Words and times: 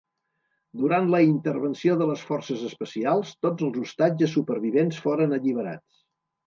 Durant 0.83 1.09
la 1.15 1.19
intervenció 1.25 1.99
de 2.01 2.09
les 2.13 2.25
forces 2.31 2.65
especials, 2.71 3.37
tots 3.47 3.69
els 3.69 3.81
ostatges 3.87 4.35
supervivents 4.41 5.03
foren 5.07 5.39
alliberats. 5.43 6.05